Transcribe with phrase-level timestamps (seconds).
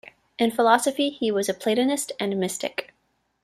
[0.39, 2.91] In philosophy he was a Platonist and mystic.